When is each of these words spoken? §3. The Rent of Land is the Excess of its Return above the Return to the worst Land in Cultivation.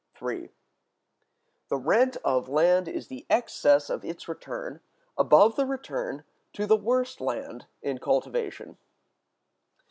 §3. 0.17 0.49
The 1.67 1.77
Rent 1.77 2.17
of 2.23 2.49
Land 2.49 2.87
is 2.87 3.05
the 3.07 3.27
Excess 3.29 3.87
of 3.87 4.03
its 4.03 4.27
Return 4.27 4.79
above 5.15 5.55
the 5.55 5.67
Return 5.67 6.23
to 6.53 6.65
the 6.65 6.75
worst 6.75 7.21
Land 7.21 7.67
in 7.83 7.99
Cultivation. 7.99 8.79